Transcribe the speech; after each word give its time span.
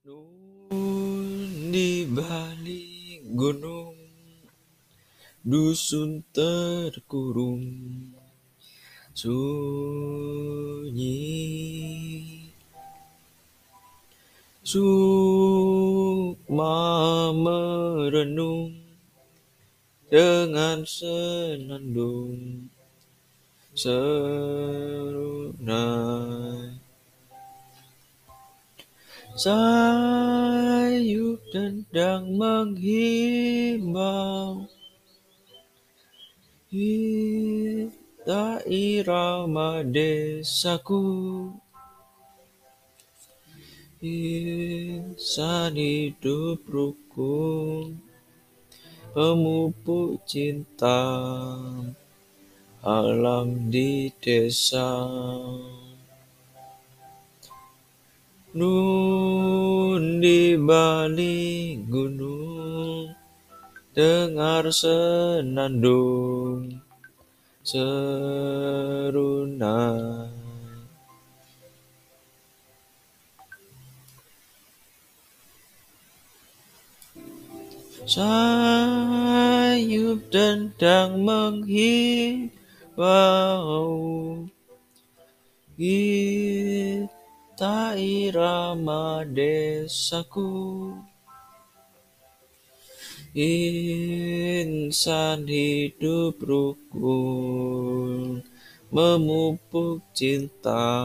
Nun 0.00 1.68
di 1.68 2.08
balik 2.08 3.20
gunung, 3.36 4.00
dusun 5.44 6.24
terkurung, 6.32 7.68
sunyi. 9.12 9.60
Sukma 14.64 15.92
merenung 17.36 18.80
dengan 20.08 20.80
senandung 20.88 22.72
serunai. 23.76 24.00
Sayup 29.40 31.40
dendang 31.48 32.36
menghimbau. 32.36 33.08
Kita 36.68 38.60
irama 38.68 39.80
desaku. 39.80 41.56
Insan 44.04 45.72
hidup 45.72 46.60
rukun. 46.68 47.96
Pemupuk 49.16 50.20
cinta. 50.28 51.16
Alam 52.84 53.72
di 53.72 54.12
desa. 54.20 55.00
Nun 58.50 59.09
di 60.20 60.60
balik 60.60 61.88
gunung, 61.88 63.16
dengar 63.96 64.68
senandung 64.70 66.68
serunai. 67.64 69.00
Sayup 78.10 80.34
dendang 80.34 81.22
menghimbau 81.22 82.50
Kita 87.60 87.92
tak 87.92 88.00
irama 88.00 89.20
desaku. 89.28 90.96
Insan 93.36 95.44
hidup 95.44 96.40
rukun 96.40 98.40
Memupuk 98.88 100.00
cinta 100.16 101.04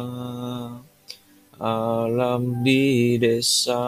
Alam 1.59 2.63
di 2.63 3.19
desa 3.19 3.83